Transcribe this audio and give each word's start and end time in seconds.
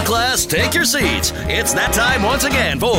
class, 0.00 0.46
take 0.46 0.74
your 0.74 0.84
seats. 0.84 1.32
It's 1.46 1.72
that 1.74 1.92
time 1.92 2.22
once 2.22 2.44
again 2.44 2.80
for 2.80 2.94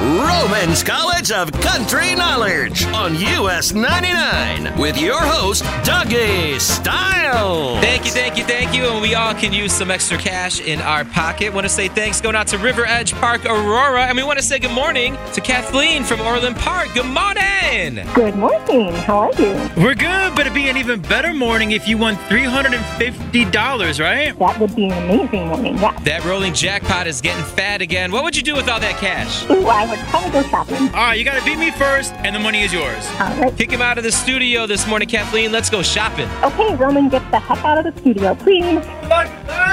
Roman's 0.00 0.82
College 0.82 1.30
of 1.32 1.52
Country 1.60 2.14
Knowledge 2.14 2.84
on 2.86 3.14
US 3.14 3.72
99 3.72 4.78
with 4.78 5.00
your 5.00 5.20
host, 5.20 5.62
Dougie 5.84 6.60
Style. 6.60 7.80
Thank 7.80 8.04
you, 8.04 8.10
thank 8.10 8.36
you, 8.36 8.44
thank 8.44 8.74
you. 8.74 8.84
And 8.84 9.02
we 9.02 9.14
all 9.14 9.34
can 9.34 9.52
use 9.52 9.72
some 9.72 9.90
extra 9.90 10.18
cash 10.18 10.60
in 10.60 10.80
our 10.80 11.04
pocket. 11.04 11.52
Want 11.52 11.64
to 11.64 11.68
say 11.68 11.88
thanks 11.88 12.20
going 12.20 12.36
out 12.36 12.46
to 12.48 12.58
River 12.58 12.84
Edge 12.86 13.12
Park, 13.12 13.44
Aurora. 13.44 14.04
And 14.04 14.16
we 14.16 14.22
want 14.24 14.38
to 14.38 14.44
say 14.44 14.58
good 14.58 14.72
morning 14.72 15.16
to 15.34 15.40
Kathleen 15.40 16.04
from 16.04 16.20
Orland 16.20 16.56
Park. 16.56 16.88
Good 16.94 17.06
morning. 17.06 18.04
Good 18.14 18.36
morning. 18.36 18.94
How 18.94 19.30
are 19.30 19.34
you? 19.40 19.70
We're 19.76 19.94
good, 19.94 20.34
but 20.34 20.40
it'd 20.40 20.54
be 20.54 20.68
an 20.68 20.76
even 20.76 21.00
better 21.00 21.32
morning 21.32 21.72
if 21.72 21.86
you 21.86 21.98
won 21.98 22.16
$350, 22.16 24.00
right? 24.00 24.38
That 24.38 24.58
would 24.60 24.74
be 24.74 24.86
an 24.86 24.92
amazing 25.04 25.48
morning. 25.48 25.76
Yeah. 25.78 25.98
That 26.00 26.24
rolling 26.30 26.54
jackpot 26.54 27.08
is 27.08 27.20
getting 27.20 27.42
fat 27.42 27.82
again. 27.82 28.12
What 28.12 28.22
would 28.22 28.36
you 28.36 28.42
do 28.44 28.54
with 28.54 28.68
all 28.68 28.78
that 28.78 28.98
cash? 29.00 29.50
Ooh, 29.50 29.66
I 29.66 29.84
would 29.90 29.98
probably 30.10 30.30
go 30.30 30.42
shopping. 30.44 30.76
All 30.76 31.08
right, 31.08 31.18
you 31.18 31.24
got 31.24 31.36
to 31.36 31.44
beat 31.44 31.58
me 31.58 31.72
first, 31.72 32.12
and 32.18 32.36
the 32.36 32.38
money 32.38 32.62
is 32.62 32.72
yours. 32.72 33.04
All 33.18 33.36
right. 33.40 33.56
Kick 33.56 33.72
him 33.72 33.82
out 33.82 33.98
of 33.98 34.04
the 34.04 34.12
studio 34.12 34.64
this 34.64 34.86
morning, 34.86 35.08
Kathleen. 35.08 35.50
Let's 35.50 35.68
go 35.68 35.82
shopping. 35.82 36.28
Okay, 36.44 36.76
Roman, 36.76 37.08
get 37.08 37.28
the 37.32 37.40
heck 37.40 37.64
out 37.64 37.84
of 37.84 37.92
the 37.92 38.00
studio, 38.00 38.36
please. 38.36 38.78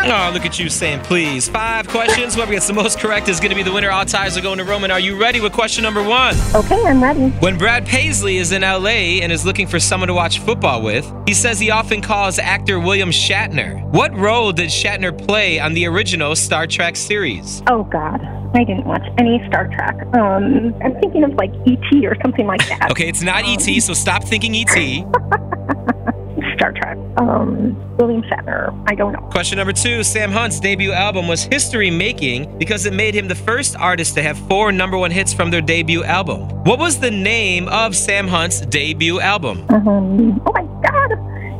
Oh, 0.05 0.31
look 0.33 0.45
at 0.45 0.59
you 0.59 0.69
saying 0.69 1.01
please. 1.01 1.49
Five 1.49 1.87
questions. 1.87 2.35
Whoever 2.35 2.51
gets 2.53 2.67
the 2.67 2.73
most 2.73 2.99
correct 2.99 3.27
is 3.27 3.39
going 3.39 3.49
to 3.49 3.55
be 3.55 3.63
the 3.63 3.71
winner. 3.71 3.89
All 3.89 4.05
ties 4.05 4.37
are 4.37 4.41
going 4.41 4.57
to 4.57 4.63
Roman. 4.63 4.91
Are 4.91 4.99
you 4.99 5.19
ready 5.19 5.41
with 5.41 5.53
question 5.53 5.83
number 5.83 6.03
one? 6.03 6.35
Okay, 6.55 6.81
I'm 6.85 7.01
ready. 7.03 7.29
When 7.39 7.57
Brad 7.57 7.85
Paisley 7.85 8.37
is 8.37 8.51
in 8.51 8.61
LA 8.61 9.19
and 9.21 9.31
is 9.31 9.45
looking 9.45 9.67
for 9.67 9.79
someone 9.79 10.07
to 10.07 10.13
watch 10.13 10.39
football 10.39 10.81
with, 10.81 11.11
he 11.25 11.33
says 11.33 11.59
he 11.59 11.71
often 11.71 12.01
calls 12.01 12.39
actor 12.39 12.79
William 12.79 13.09
Shatner. 13.09 13.83
What 13.91 14.15
role 14.15 14.51
did 14.51 14.69
Shatner 14.69 15.17
play 15.17 15.59
on 15.59 15.73
the 15.73 15.85
original 15.87 16.35
Star 16.35 16.67
Trek 16.67 16.95
series? 16.95 17.61
Oh, 17.67 17.83
God. 17.83 18.21
I 18.55 18.63
didn't 18.63 18.85
watch 18.85 19.05
any 19.17 19.43
Star 19.47 19.67
Trek. 19.67 19.95
Um, 20.15 20.73
I'm 20.81 20.93
thinking 21.01 21.23
of 21.23 21.33
like 21.33 21.51
E.T. 21.65 22.07
or 22.07 22.15
something 22.21 22.47
like 22.47 22.65
that. 22.69 22.91
Okay, 22.91 23.09
it's 23.09 23.21
not 23.21 23.45
E.T., 23.45 23.79
so 23.81 23.93
stop 23.93 24.23
thinking 24.23 24.55
E.T. 24.55 25.05
Star 26.67 26.71
Trek. 26.71 26.97
Um, 27.17 27.97
William 27.97 28.21
Shatner. 28.23 28.83
I 28.87 28.95
don't 28.95 29.13
know. 29.13 29.27
Question 29.31 29.57
number 29.57 29.73
two 29.73 30.03
Sam 30.03 30.31
Hunt's 30.31 30.59
debut 30.59 30.91
album 30.91 31.27
was 31.27 31.43
history 31.43 31.89
making 31.89 32.57
because 32.57 32.85
it 32.85 32.93
made 32.93 33.15
him 33.15 33.27
the 33.27 33.35
first 33.35 33.75
artist 33.75 34.15
to 34.15 34.23
have 34.23 34.37
four 34.47 34.71
number 34.71 34.97
one 34.97 35.11
hits 35.11 35.33
from 35.33 35.51
their 35.51 35.61
debut 35.61 36.03
album. 36.03 36.41
What 36.63 36.79
was 36.79 36.99
the 36.99 37.11
name 37.11 37.67
of 37.69 37.95
Sam 37.95 38.27
Hunt's 38.27 38.61
debut 38.61 39.19
album? 39.19 39.65
Um, 39.69 40.41
oh, 40.45 40.51
my 40.51 40.63
God. 40.87 41.11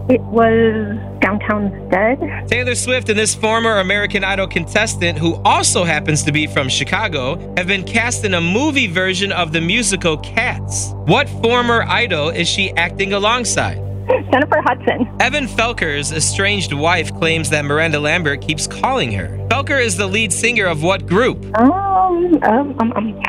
It 0.10 0.22
was 0.22 0.98
Downtown's 1.20 1.92
Dead. 1.92 2.48
Taylor 2.48 2.76
Swift 2.76 3.10
and 3.10 3.20
this 3.20 3.36
former 3.36 3.80
American 3.80 4.24
Idol 4.24 4.48
contestant, 4.48 5.18
who 5.18 5.36
also 5.44 5.84
happens 5.84 6.24
to 6.24 6.32
be 6.32 6.48
from 6.48 6.70
Chicago, 6.70 7.38
have 7.58 7.68
been 7.68 7.84
cast 7.84 8.24
in 8.24 8.34
a 8.34 8.40
movie 8.40 8.88
version 8.88 9.34
of 9.34 9.52
the 9.52 9.60
musical 9.60 10.16
Cats. 10.18 10.94
What 11.08 11.28
former 11.28 11.84
idol 11.84 12.30
is 12.30 12.48
she 12.48 12.72
acting 12.72 13.12
alongside? 13.12 13.87
Jennifer 14.32 14.62
Hudson. 14.62 15.08
Evan 15.20 15.48
Felker's 15.48 16.12
estranged 16.12 16.74
wife 16.74 17.14
claims 17.16 17.50
that 17.50 17.66
Miranda 17.66 18.00
Lambert 18.00 18.42
keeps 18.42 18.68
calling 18.68 19.12
her. 19.12 19.28
Felker 19.50 19.84
is 19.84 19.98
the 19.98 20.08
lead 20.08 20.32
singer 20.32 20.66
of 20.66 20.84
what 20.84 21.06
group? 21.06 21.44
Um, 21.58 22.42
um, 22.44 22.80
um, 22.80 22.94
um, 22.94 23.22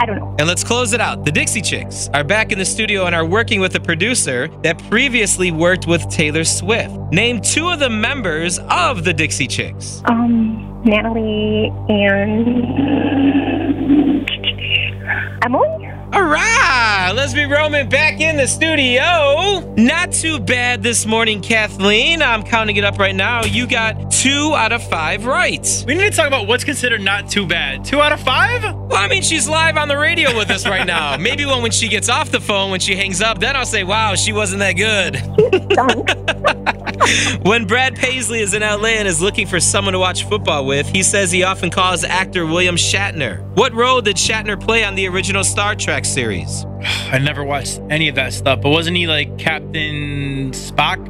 I 0.00 0.06
don't 0.06 0.16
know. 0.16 0.34
And 0.38 0.48
let's 0.48 0.64
close 0.64 0.92
it 0.94 1.00
out. 1.00 1.24
The 1.26 1.32
Dixie 1.32 1.60
Chicks 1.60 2.08
are 2.14 2.24
back 2.24 2.52
in 2.52 2.58
the 2.58 2.64
studio 2.64 3.04
and 3.04 3.14
are 3.14 3.26
working 3.26 3.60
with 3.60 3.74
a 3.74 3.80
producer 3.80 4.48
that 4.62 4.78
previously 4.88 5.50
worked 5.50 5.86
with 5.86 6.08
Taylor 6.08 6.44
Swift. 6.44 6.94
Name 7.12 7.40
two 7.40 7.68
of 7.68 7.80
the 7.80 7.90
members 7.90 8.58
of 8.70 9.04
the 9.04 9.12
Dixie 9.12 9.46
Chicks. 9.46 10.02
Um, 10.06 10.82
Natalie 10.84 11.70
and 11.90 13.10
Emily. 15.44 15.79
All 16.12 16.24
right, 16.24 17.12
Leslie 17.14 17.44
Roman 17.44 17.88
back 17.88 18.20
in 18.20 18.36
the 18.36 18.48
studio. 18.48 19.60
Not 19.76 20.10
too 20.10 20.40
bad 20.40 20.82
this 20.82 21.06
morning, 21.06 21.40
Kathleen. 21.40 22.20
I'm 22.20 22.42
counting 22.42 22.74
it 22.74 22.82
up 22.82 22.98
right 22.98 23.14
now. 23.14 23.44
You 23.44 23.68
got 23.68 24.10
two 24.10 24.52
out 24.56 24.72
of 24.72 24.82
five 24.82 25.24
right. 25.24 25.84
We 25.86 25.94
need 25.94 26.10
to 26.10 26.16
talk 26.16 26.26
about 26.26 26.48
what's 26.48 26.64
considered 26.64 27.00
not 27.00 27.30
too 27.30 27.46
bad. 27.46 27.84
Two 27.84 28.00
out 28.00 28.10
of 28.10 28.18
five? 28.20 28.60
Well, 28.62 28.94
I 28.94 29.06
mean, 29.06 29.22
she's 29.22 29.48
live 29.48 29.76
on 29.76 29.86
the 29.86 29.96
radio 29.96 30.36
with 30.36 30.50
us 30.50 30.66
right 30.66 30.84
now. 30.84 31.16
Maybe 31.20 31.46
when, 31.46 31.62
when 31.62 31.70
she 31.70 31.86
gets 31.86 32.08
off 32.08 32.32
the 32.32 32.40
phone, 32.40 32.72
when 32.72 32.80
she 32.80 32.96
hangs 32.96 33.22
up, 33.22 33.38
then 33.38 33.54
I'll 33.54 33.64
say, 33.64 33.84
wow, 33.84 34.16
she 34.16 34.32
wasn't 34.32 34.58
that 34.60 34.72
good. 34.72 35.14
when 37.42 37.66
Brad 37.66 37.96
Paisley 37.96 38.40
is 38.40 38.54
in 38.54 38.62
LA 38.62 38.88
and 38.88 39.08
is 39.08 39.22
looking 39.22 39.46
for 39.46 39.60
someone 39.60 39.92
to 39.92 39.98
watch 39.98 40.24
football 40.24 40.66
with, 40.66 40.88
he 40.88 41.02
says 41.02 41.30
he 41.30 41.42
often 41.42 41.70
calls 41.70 42.04
actor 42.04 42.46
William 42.46 42.76
Shatner. 42.76 43.44
What 43.56 43.72
role 43.74 44.00
did 44.00 44.16
Shatner 44.16 44.60
play 44.60 44.84
on 44.84 44.94
the 44.94 45.08
original 45.08 45.44
Star 45.44 45.74
Trek 45.74 46.04
series? 46.04 46.64
I 46.82 47.18
never 47.18 47.44
watched 47.44 47.80
any 47.90 48.08
of 48.08 48.14
that 48.16 48.32
stuff, 48.32 48.60
but 48.62 48.70
wasn't 48.70 48.96
he 48.96 49.06
like 49.06 49.38
Captain 49.38 50.50
Spock? 50.52 51.08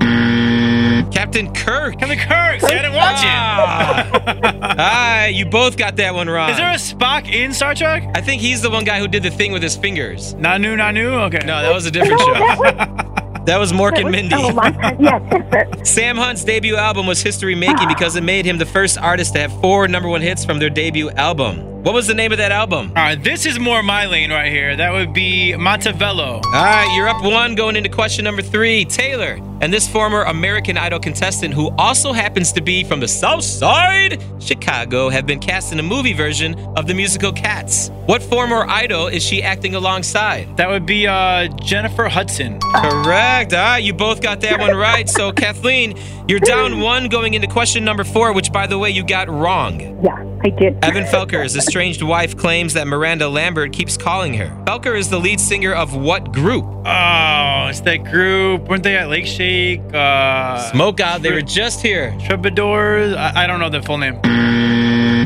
Captain 1.12 1.52
Kirk. 1.52 1.98
Captain 1.98 2.18
Kirk. 2.18 2.60
See, 2.60 2.66
I 2.66 2.82
didn't 2.82 2.94
watch 2.94 3.22
it. 3.22 3.28
All 3.28 3.66
ah. 3.66 4.10
right, 4.12 4.74
ah, 4.78 5.24
you 5.26 5.44
both 5.44 5.76
got 5.76 5.96
that 5.96 6.14
one 6.14 6.28
wrong. 6.28 6.50
Is 6.50 6.56
there 6.56 6.70
a 6.70 6.74
Spock 6.74 7.30
in 7.30 7.52
Star 7.52 7.74
Trek? 7.74 8.08
I 8.14 8.20
think 8.20 8.40
he's 8.40 8.62
the 8.62 8.70
one 8.70 8.84
guy 8.84 9.00
who 9.00 9.08
did 9.08 9.22
the 9.22 9.30
thing 9.30 9.52
with 9.52 9.62
his 9.62 9.76
fingers. 9.76 10.34
Nanu, 10.34 10.76
Nanu. 10.76 11.26
Okay. 11.26 11.44
No, 11.46 11.62
that 11.62 11.72
was 11.72 11.86
a 11.86 11.90
different 11.90 12.20
show. 12.20 13.06
that 13.46 13.58
was, 13.58 13.72
Mork 13.72 13.92
that 13.92 14.00
and 14.02 14.10
Mindy. 14.10 14.34
long 14.36 14.54
time. 14.74 14.96
Yes. 15.00 15.88
Sam 15.90 16.16
Hunt's 16.16 16.44
debut 16.44 16.76
album 16.76 17.06
was 17.06 17.22
history 17.22 17.54
making 17.54 17.88
because 17.88 18.16
it 18.16 18.22
made 18.22 18.44
him 18.44 18.58
the 18.58 18.66
first 18.66 18.98
artist 18.98 19.34
to 19.34 19.40
have 19.40 19.60
four 19.60 19.88
number 19.88 20.08
one 20.08 20.20
hits 20.20 20.44
from 20.44 20.58
their 20.58 20.70
debut 20.70 21.10
album. 21.10 21.69
What 21.82 21.94
was 21.94 22.06
the 22.06 22.14
name 22.14 22.30
of 22.30 22.36
that 22.36 22.52
album? 22.52 22.88
All 22.88 23.02
right, 23.02 23.24
this 23.24 23.46
is 23.46 23.58
more 23.58 23.82
my 23.82 24.04
lane 24.04 24.30
right 24.30 24.52
here. 24.52 24.76
That 24.76 24.92
would 24.92 25.14
be 25.14 25.54
Montevallo. 25.56 26.44
All 26.44 26.52
right, 26.52 26.94
you're 26.94 27.08
up 27.08 27.22
one 27.24 27.54
going 27.54 27.74
into 27.74 27.88
question 27.88 28.22
number 28.22 28.42
three. 28.42 28.84
Taylor 28.84 29.38
and 29.62 29.72
this 29.72 29.88
former 29.88 30.22
American 30.24 30.76
Idol 30.76 30.98
contestant, 30.98 31.54
who 31.54 31.70
also 31.78 32.12
happens 32.12 32.52
to 32.52 32.60
be 32.60 32.84
from 32.84 33.00
the 33.00 33.08
South 33.08 33.44
Side, 33.44 34.22
Chicago, 34.40 35.08
have 35.08 35.24
been 35.24 35.38
cast 35.38 35.72
in 35.72 35.78
a 35.78 35.82
movie 35.82 36.12
version 36.12 36.58
of 36.76 36.86
the 36.86 36.92
musical 36.92 37.32
Cats. 37.32 37.90
What 38.06 38.22
former 38.22 38.66
idol 38.68 39.06
is 39.06 39.22
she 39.22 39.42
acting 39.42 39.74
alongside? 39.74 40.56
That 40.56 40.68
would 40.68 40.84
be 40.84 41.06
uh, 41.06 41.48
Jennifer 41.62 42.08
Hudson. 42.08 42.58
Correct. 42.74 43.54
All 43.54 43.58
right, 43.58 43.78
you 43.78 43.94
both 43.94 44.20
got 44.20 44.40
that 44.42 44.60
one 44.60 44.76
right. 44.76 45.08
So, 45.08 45.32
Kathleen, 45.32 45.98
you're 46.28 46.40
down 46.40 46.80
one 46.80 47.08
going 47.08 47.34
into 47.34 47.48
question 47.48 47.84
number 47.84 48.04
four, 48.04 48.32
which, 48.32 48.52
by 48.52 48.66
the 48.66 48.78
way, 48.78 48.90
you 48.90 49.04
got 49.04 49.28
wrong. 49.28 49.80
Yeah, 50.02 50.24
I 50.42 50.50
did. 50.50 50.82
Evan 50.82 51.04
Felker's 51.04 51.56
estranged 51.56 52.02
wife 52.02 52.36
claims 52.36 52.72
that 52.74 52.86
Miranda 52.86 53.28
Lambert 53.28 53.72
keeps 53.72 53.96
calling 53.96 54.32
her. 54.34 54.46
Felker 54.64 54.98
is 54.98 55.10
the 55.10 55.18
lead 55.18 55.38
singer 55.38 55.74
of 55.74 55.94
what 55.94 56.32
group? 56.32 56.64
Oh, 56.64 57.66
it's 57.68 57.80
that 57.80 58.04
group. 58.04 58.66
Weren't 58.68 58.82
they 58.82 58.96
at 58.96 59.10
Lake 59.10 59.26
Shake? 59.26 59.80
Uh, 59.92 60.58
Smoke 60.70 61.00
out. 61.00 61.20
They 61.20 61.32
were 61.32 61.42
just 61.42 61.82
here. 61.82 62.16
Troubadours. 62.26 63.14
I, 63.14 63.44
I 63.44 63.46
don't 63.46 63.60
know 63.60 63.68
the 63.68 63.82
full 63.82 63.98
name. 63.98 64.18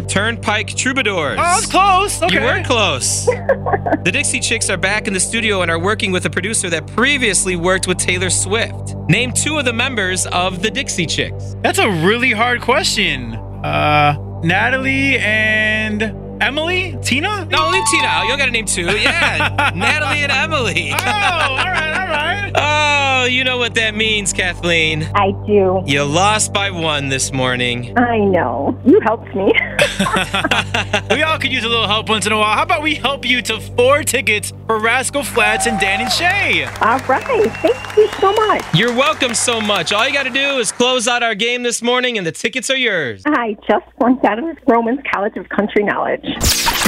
Turnpike 0.09 0.75
Troubadours. 0.77 1.39
Oh, 1.41 1.59
it's 1.59 1.67
close. 1.67 2.23
Okay. 2.23 2.35
You 2.35 2.41
were 2.41 2.65
close. 2.65 3.27
the 4.05 4.11
Dixie 4.13 4.41
Chicks 4.41 4.69
are 4.69 4.77
back 4.77 5.07
in 5.07 5.13
the 5.13 5.21
studio 5.21 5.63
and 5.63 5.71
are 5.71 5.79
working 5.79 6.13
with 6.13 6.27
a 6.27 6.31
producer 6.31 6.69
that 6.71 6.87
previously 6.89 7.57
worked 7.57 7.87
with 7.87 7.99
Taylor 7.99 8.31
Swift. 8.31 8.95
Name 9.09 9.33
two 9.33 9.59
of 9.59 9.65
the 9.65 9.73
members 9.73 10.27
of 10.27 10.61
the 10.63 10.71
Dixie 10.71 11.07
Chicks. 11.07 11.55
That's 11.63 11.79
a 11.79 11.89
really 11.89 12.33
hard 12.33 12.61
question. 12.61 13.35
Uh, 13.65 14.17
Natalie 14.45 15.17
and 15.19 16.03
Emily? 16.43 16.97
Tina? 17.03 17.47
No, 17.47 17.65
only 17.67 17.81
Tina. 17.91 18.21
You 18.25 18.29
don't 18.29 18.39
got 18.39 18.45
to 18.45 18.51
name 18.51 18.67
too. 18.67 18.83
Yeah, 18.83 19.73
Natalie 19.75 20.23
and 20.23 20.31
Emily. 20.31 20.91
Oh, 20.93 20.97
all 20.97 21.57
right, 21.57 21.95
all 21.99 22.07
right. 22.09 22.53
Oh, 23.25 23.27
you 23.27 23.43
know 23.43 23.57
what 23.57 23.75
that 23.77 23.95
means, 23.95 24.35
Kathleen. 24.35 25.05
I 25.15 25.31
do. 25.47 25.83
You 25.87 26.05
lost 26.05 26.53
by 26.53 26.71
one 26.71 27.09
this 27.09 27.33
morning. 27.33 27.97
I 27.99 28.19
know. 28.19 28.79
You 28.85 29.01
helped 29.01 29.35
me. 29.35 29.51
we 31.11 31.23
all 31.23 31.39
could 31.39 31.53
use 31.53 31.65
a 31.65 31.69
little 31.69 31.87
help 31.87 32.09
once 32.09 32.27
in 32.27 32.33
a 32.33 32.39
while. 32.39 32.57
How 32.57 32.63
about 32.63 32.83
we 32.83 32.95
help 32.95 33.25
you 33.25 33.41
to 33.43 33.61
four 33.61 34.03
tickets 34.03 34.53
for 34.67 34.79
Rascal 34.79 35.23
Flatts 35.23 35.67
and 35.67 35.79
Dan 35.79 36.01
and 36.01 36.11
Shay? 36.11 36.65
All 36.65 36.99
right. 37.01 37.53
Thank 37.63 37.97
you 37.97 38.09
so 38.21 38.33
much. 38.33 38.65
You're 38.75 38.95
welcome 38.95 39.35
so 39.35 39.61
much. 39.61 39.93
All 39.93 40.07
you 40.07 40.13
got 40.13 40.25
to 40.25 40.31
do 40.31 40.59
is 40.59 40.73
close 40.73 41.07
out 41.07 41.23
our 41.23 41.35
game 41.35 41.63
this 41.63 41.83
morning, 41.83 42.19
and 42.19 42.27
the 42.27 42.33
tickets 42.33 42.71
are 42.71 42.77
yours. 42.77 43.23
I 43.27 43.57
just 43.69 43.85
flunked 43.99 44.25
out 44.25 44.39
of 44.39 44.45
Romans 44.67 45.01
College 45.13 45.37
of 45.37 45.49
Country 45.49 45.85
Knowledge. 45.85 46.25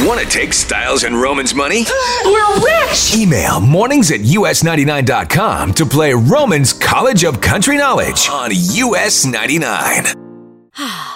Want 0.00 0.20
to 0.20 0.26
take 0.28 0.52
Styles 0.52 1.04
and 1.04 1.20
Roman's 1.20 1.54
money? 1.54 1.84
We're 2.24 2.60
rich! 2.60 3.14
Email 3.16 3.60
mornings 3.60 4.10
at 4.10 4.20
us99.com 4.20 5.74
to 5.74 5.86
play 5.86 6.12
Roman's 6.12 6.72
College 6.72 7.24
of 7.24 7.40
Country 7.40 7.76
Knowledge 7.76 8.28
on 8.28 8.50
US 8.52 9.24
99. 9.24 10.04